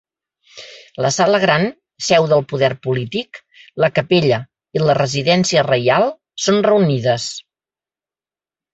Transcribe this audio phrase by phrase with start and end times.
[1.05, 1.65] La sala gran,
[2.05, 3.41] seu del poder polític,
[3.85, 4.41] la capella
[4.79, 6.11] i la residència reial
[6.49, 7.33] són reunides.